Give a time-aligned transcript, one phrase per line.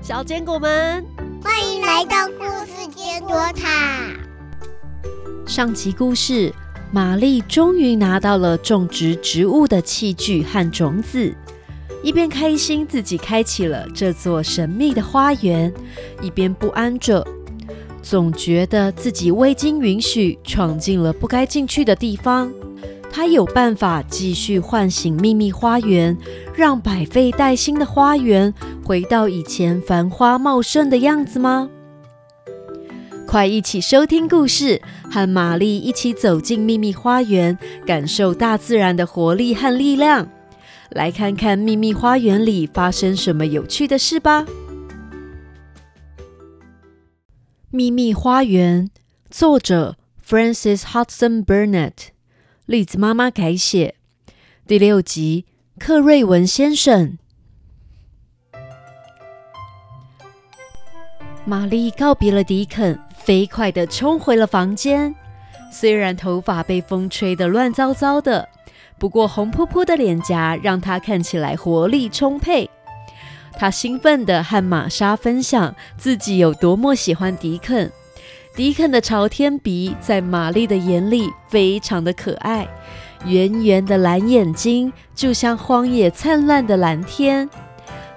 [0.00, 1.04] 小坚果们，
[1.42, 4.12] 欢迎来到故事坚果塔。
[5.46, 6.52] 上集故事，
[6.92, 11.34] 玛丽终于拿到了种植植物的器具和种子，
[12.02, 15.72] 一边开心自己开启了这座神秘的花园，
[16.20, 17.26] 一边不安着，
[18.02, 22.52] 总觉得自己未经允许闯进了不该进去的地方。
[23.10, 26.18] 他有办法继续唤醒秘密花园，
[26.52, 28.52] 让百废待兴的花园
[28.84, 31.70] 回到以前繁花茂盛的样子吗？
[33.26, 40.28] 快一起收听故事，和玛丽一起走进秘密花园，感受大自然的活力和力量。
[40.90, 44.44] 来看看秘密花园里发生什么有趣的事吧！
[47.70, 48.90] 秘密花园，
[49.30, 52.08] 作者 Francis Hudson Burnett。
[52.66, 53.94] 栗子妈妈改写
[54.66, 55.46] 第六集，
[55.78, 57.16] 克瑞文先生。
[61.46, 65.14] 玛丽告别了迪肯，飞快的冲回了房间。
[65.70, 68.48] 虽然头发被风吹得乱糟糟的，
[68.98, 72.70] 不过红扑扑的脸颊让她看起来活力充沛。
[73.52, 77.92] 她兴奋的和玛莎分享自己有多么喜欢迪肯。
[78.56, 82.66] 迪肯的朝天鼻在玛丽的眼里非常的可爱，
[83.26, 87.50] 圆圆的蓝眼睛就像荒野灿烂的蓝天，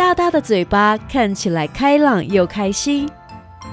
[0.00, 3.06] 大大的嘴巴看起来开朗又开心。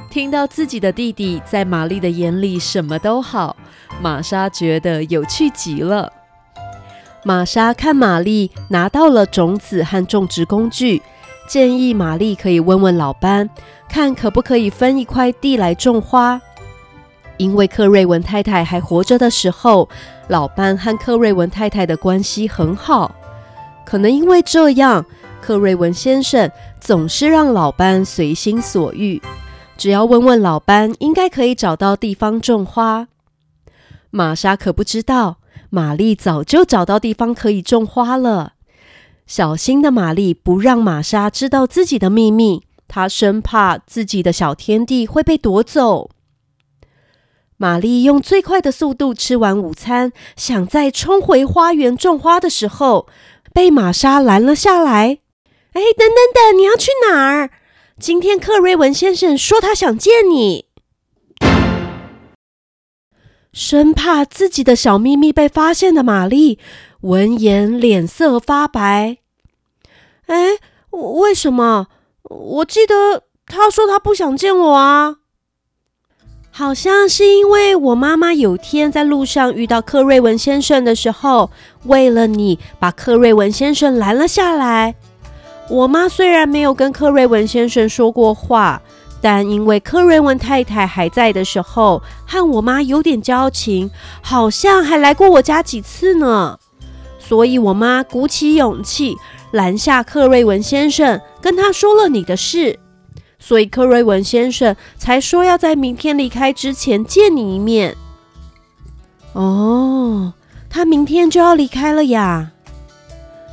[0.09, 3.55] 听到自己的弟弟在玛丽的眼里什么都好，
[4.01, 6.11] 玛莎觉得有趣极了。
[7.23, 11.01] 玛莎看玛丽拿到了种子和种植工具，
[11.47, 13.49] 建议玛丽可以问问老班，
[13.87, 16.41] 看可不可以分一块地来种花。
[17.37, 19.87] 因为克瑞文太太还活着的时候，
[20.27, 23.15] 老班和克瑞文太太的关系很好。
[23.85, 25.05] 可能因为这样，
[25.47, 29.21] 克瑞文先生总是让老班随心所欲，
[29.77, 33.07] 只要问问老班，应该可以找到地方种花。
[34.09, 35.37] 玛莎可不知道，
[35.69, 38.55] 玛丽早就找到地方可以种花了。
[39.25, 46.09] 小心的玛丽不让玛莎知道自己的秘密，她生怕自己的小天地会被夺走。
[47.55, 53.07] 玛丽用最快的速度吃完午餐，想再冲回花园种花的时候，
[53.53, 55.19] 被玛莎拦了下来。
[55.77, 57.51] “哎，等等等，你要去哪儿？
[57.99, 60.65] 今天克瑞文先生说他想见你。”
[63.53, 66.57] 生怕自己的小秘密被发现的玛丽，
[67.01, 69.17] 闻言脸色发白。
[70.25, 70.57] “哎，
[70.89, 71.89] 为什么？
[72.23, 75.17] 我记得他说他不想见我啊。”
[76.49, 81.51] 好像是因为我妈妈有天在路上遇到克瑞文先生的时候，
[81.83, 84.95] 为了你把克瑞文先生拦了下来。
[85.69, 88.81] 我妈虽然没有跟克瑞文先生说过话，
[89.21, 93.89] 但因为克瑞文太太还在的时候，和我妈有点交情，
[94.21, 96.57] 好像还来过我家几次呢。
[97.19, 99.17] 所以我妈鼓起勇气
[99.51, 102.79] 拦下克瑞文先生，跟他说了你的事。
[103.39, 107.95] 所以，克瑞文先生才说要在明天离开之前见你一面。
[109.33, 110.33] 哦，
[110.69, 112.51] 他明天就要离开了呀？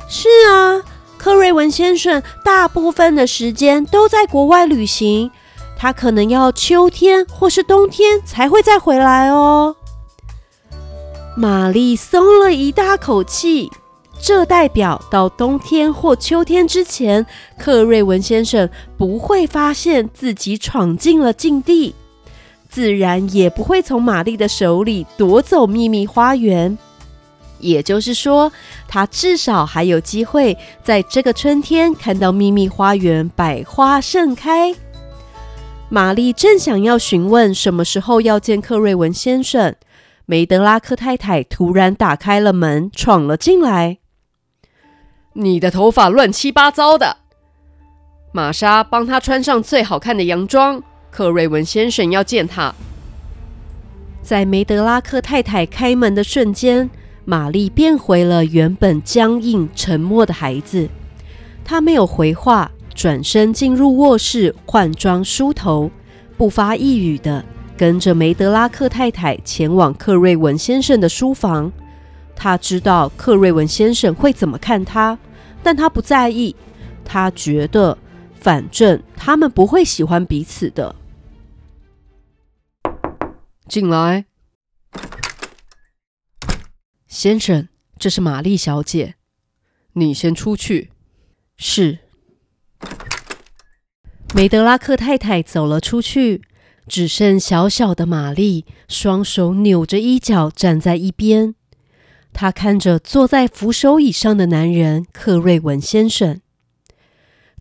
[0.07, 0.81] 是啊，
[1.25, 5.31] 克瑞文先生大部分的时间都在国外旅行，
[5.75, 9.75] 他可能要秋天或是冬天才会再回来哦。
[11.35, 13.71] 玛丽松了一大口气。
[14.21, 17.25] 这代表到冬天或秋天之前，
[17.57, 21.95] 克瑞文先生不会发现自己闯进了禁地，
[22.69, 26.77] 自然也不会从玛丽的手里夺走秘密花园。
[27.59, 28.51] 也就是说，
[28.87, 34.75] 他至少还有机会在这个春天看到秘密花园百花盛开。
[35.89, 39.75] 玛丽正想要询问什么时候要见克瑞文先生，
[40.25, 43.99] 梅德拉克太太突然打开了门，闯了进来。
[45.33, 47.17] 你的头发乱七八糟的，
[48.31, 50.81] 玛莎帮他穿上最好看的洋装。
[51.11, 52.73] 克瑞文先生要见他。
[54.21, 56.89] 在梅德拉克太太开门的瞬间，
[57.25, 60.87] 玛丽变回了原本僵硬沉默的孩子。
[61.63, 65.91] 她没有回话，转身进入卧室换装梳头，
[66.37, 67.43] 不发一语的
[67.75, 71.71] 跟着梅德拉克太太前往克瑞文先生的书房。
[72.35, 75.17] 他知道克瑞文先生会怎么看他。
[75.63, 76.55] 但他不在意，
[77.03, 77.97] 他觉得
[78.39, 80.93] 反正他们不会喜欢彼此的。
[83.67, 84.25] 进来，
[87.15, 89.15] 先生，这是玛丽小姐，
[89.93, 90.91] 你先出去。
[91.55, 91.99] 是。
[94.33, 96.41] 梅德拉克太太走了出去，
[96.89, 101.55] 只剩小小的玛丽，双手扭着衣角站在一边。
[102.33, 106.41] 她看着坐在扶手椅上的男人克瑞文先生，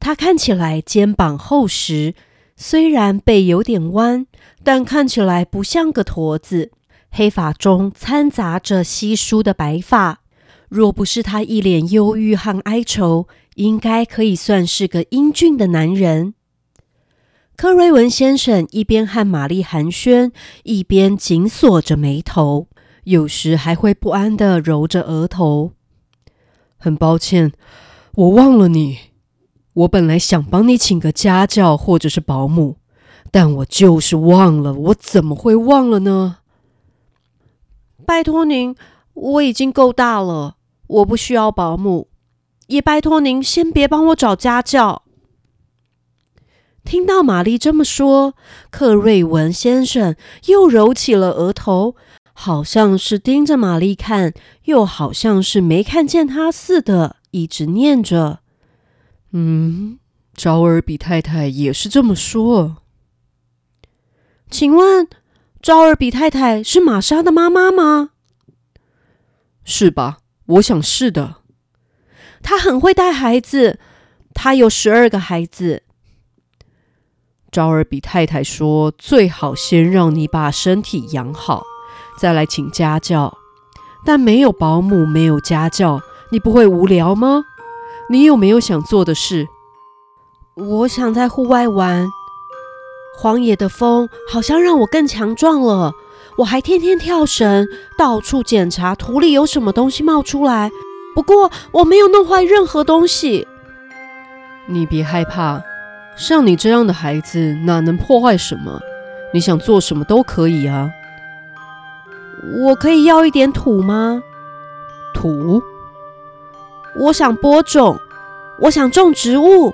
[0.01, 2.17] 他看起来肩膀厚实，
[2.57, 4.27] 虽然背有点弯，
[4.65, 6.73] 但看起来不像个驼子。
[7.17, 10.23] 黑发中掺杂着稀疏的白发，
[10.69, 16.35] 若不是他一脸忧郁和哀愁，应该可以算是个英俊的男人。
[17.55, 20.33] 克瑞文先生一边和玛丽寒暄，
[20.65, 22.67] 一边紧锁着眉头，
[23.05, 25.71] 有时还会不安的揉着额头。
[26.77, 27.53] 很抱歉，
[28.17, 28.99] 我忘了你。
[29.75, 32.79] 我本来想帮你请个家教或者是保姆，
[33.31, 34.75] 但我就是忘了。
[34.75, 36.39] 我怎么会忘了呢？
[38.05, 38.77] 拜托您，
[39.15, 40.57] 我已经够大了，
[40.87, 42.09] 我不需要保姆。
[42.69, 45.03] 也拜托您先别帮我找家教。
[46.85, 48.35] 听到玛丽这么说，
[48.71, 50.15] 克瑞文先生
[50.47, 51.97] 又揉起了额头，
[52.33, 54.33] 好像是盯着玛丽看，
[54.65, 58.41] 又好像是没看见她似的，一直念着
[59.33, 59.99] ：“嗯，
[60.35, 62.79] 昭尔比太太也是这么说。”
[64.51, 65.09] 请问。
[65.65, 68.11] 昭尔比太太是玛莎的妈妈吗？
[69.65, 70.19] 是吧？
[70.45, 71.37] 我想是的。
[72.43, 73.79] 她很会带孩子，
[74.35, 75.83] 她有十二个孩子。
[77.51, 81.63] 昭尔比太太说：“最好先让你把身体养好，
[82.19, 83.39] 再来请家教。
[84.05, 87.47] 但没有保姆，没有家教，你不会无聊吗？
[88.11, 89.49] 你有没有想做的事？
[90.57, 92.07] 我想在户外玩。”
[93.17, 95.93] 荒野的风好像让我更强壮了。
[96.39, 100.71] 我还天天跳绳，到处检查土里有什么东西冒出来。
[101.15, 103.47] 不过我没有弄坏任何东西。
[104.67, 105.63] 你别害怕，
[106.17, 108.81] 像你这样的孩子哪能破坏什么？
[109.33, 110.91] 你想做什么都可以啊。
[112.65, 114.23] 我可以要一点土吗？
[115.15, 115.63] 土？
[116.97, 117.99] 我想播种，
[118.61, 119.73] 我想种植物，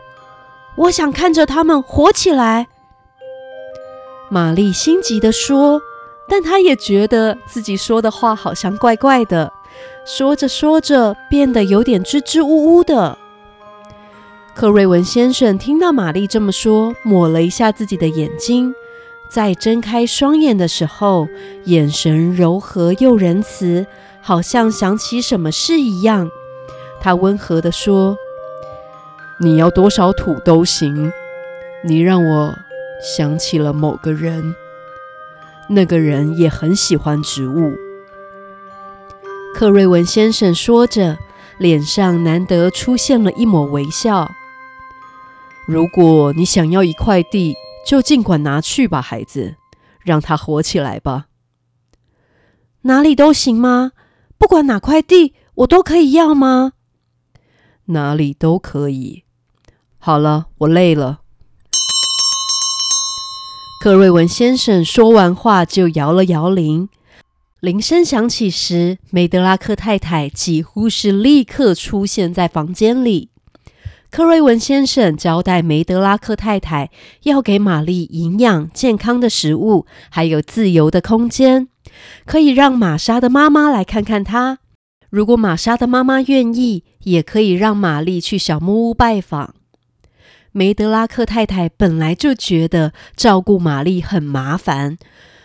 [0.77, 2.69] 我想看着它们活起来。
[4.33, 5.83] 玛丽心急地说，
[6.29, 9.53] 但她也觉得自己说的话好像怪怪的。
[10.07, 13.19] 说着说着，变得有点支支吾吾的。
[14.55, 18.73] 克瑞文先生听到玛丽这么说，抹了一下自己的眼睛，
[19.29, 21.27] 在睁开双眼的时候，
[21.65, 23.85] 眼神柔和又仁慈，
[24.21, 26.31] 好像想起什么事一样。
[27.01, 28.17] 他温和地说
[29.41, 31.13] ：“你要多少土都行，
[31.83, 32.55] 你让我。”
[33.03, 34.55] 想起了某个人，
[35.69, 37.73] 那个人也很喜欢植物。
[39.55, 41.19] 克瑞文先生说着，
[41.59, 44.31] 脸上难得出现了一抹微笑。
[45.67, 47.55] 如果你想要一块地，
[47.87, 49.57] 就尽管拿去吧，孩子，
[50.05, 51.27] 让它活起来吧。
[52.83, 53.93] 哪里都行吗？
[54.39, 56.73] 不管哪块地，我都可以要吗？
[57.87, 59.25] 哪里都可以。
[59.99, 61.21] 好了，我累了。
[63.83, 66.91] 克瑞文先生说完话，就摇了摇铃。
[67.61, 73.31] 铃声响起时，梅德拉克太太几乎是立刻出现在房间里。
[74.11, 76.91] 克瑞文先生交代梅德拉克太太
[77.23, 81.69] 要给玛丽营养健康的食物，还有自由的空间，
[82.27, 84.59] 可以让玛莎的妈妈来看看她。
[85.09, 89.55] 如果玛莎的妈妈愿意，也可以让玛丽去小木屋拜访。
[90.53, 94.99] 梅德拉克太太本来就觉得照顾玛丽很麻烦，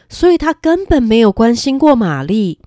[0.09, 2.59] 所以她根本没有关心过玛丽。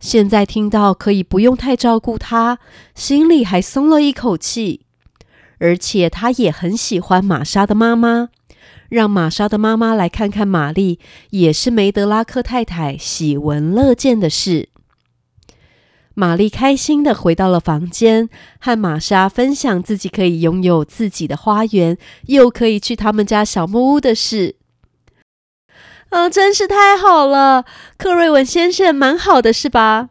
[0.00, 2.58] 现在听到可以不用太照顾她，
[2.94, 4.82] 心里还松了一口气。
[5.58, 8.28] 而且她也很喜欢玛莎的妈妈，
[8.88, 10.98] 让玛莎的妈妈来看看玛丽，
[11.30, 14.68] 也是梅德拉克太太喜闻乐见的事。
[16.18, 24.56] 玛丽开心的回到了房间，和玛莎分享自己可以拥有自己的花园，又可以去他们家小木屋的事。
[26.08, 27.66] 啊，真是太好了！
[27.98, 30.08] 克瑞文先生蛮好的，是吧？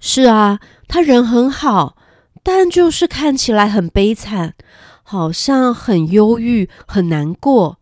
[0.00, 1.98] 是啊，他人很好，
[2.42, 4.54] 但就是看起来很悲惨，
[5.02, 7.76] 好像很忧郁、很难过。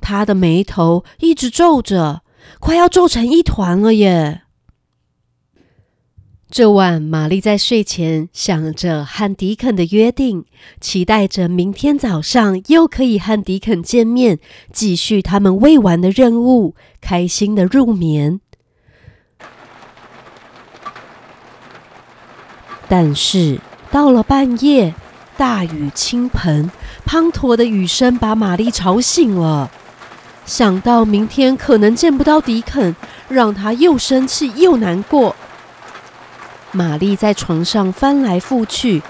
[0.00, 2.22] 他的眉头一直皱着，
[2.60, 4.45] 快要皱成一团了耶。
[6.56, 10.46] 这晚，玛丽在睡前想着和迪肯的约定，
[10.80, 14.38] 期待着明天早上又可以和迪肯见面，
[14.72, 18.40] 继续他们未完的任务，开心的入眠。
[22.88, 23.60] 但是
[23.90, 24.94] 到了半夜，
[25.36, 26.70] 大雨倾盆，
[27.06, 29.70] 滂沱的雨声把玛丽吵醒了。
[30.46, 32.96] 想到明天可能见不到迪肯，
[33.28, 35.36] 让她又生气又难过。
[36.76, 39.02] 玛丽在床上翻来覆去，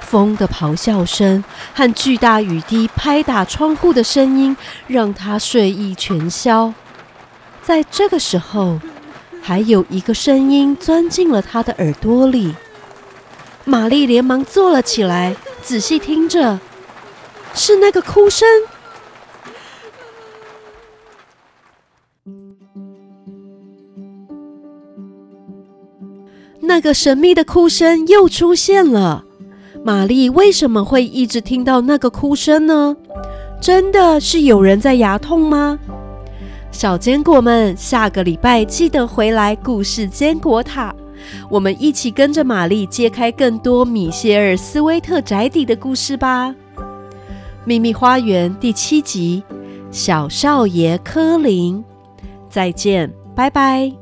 [0.00, 4.56] 风的咆哮声和巨大雨滴拍打窗户的声音
[4.88, 6.74] 让她睡意全消。
[7.62, 8.80] 在这个时候，
[9.40, 12.56] 还有一个声音钻进了她的耳朵里。
[13.64, 16.58] 玛丽连忙坐了起来，仔细听着，
[17.54, 18.48] 是那个哭声。
[26.72, 29.26] 那个神秘的哭声又出现了。
[29.84, 32.96] 玛丽为什么会一直听到那个哭声呢？
[33.60, 35.78] 真的是有人在牙痛吗？
[36.70, 40.94] 小坚果们，下个礼拜记得回来故事坚果塔，
[41.50, 46.54] 我们一起跟着玛丽揭开更多米歇尔·斯威特宅邸的故事吧。
[47.66, 49.42] 秘密花园第七集，
[49.90, 51.84] 小少爷柯林，
[52.48, 54.01] 再见，拜拜。